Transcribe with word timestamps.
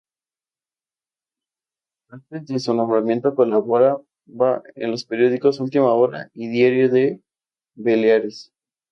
Antes 2.09 2.47
de 2.47 2.57
su 2.57 2.73
nombramiento 2.73 3.35
colaboraba 3.35 4.01
en 4.73 4.89
los 4.89 5.05
periódicos 5.05 5.59
Última 5.59 5.93
Hora 5.93 6.31
y 6.33 6.47
Diario 6.47 6.89
de 6.89 7.21
Baleares. 7.75 8.51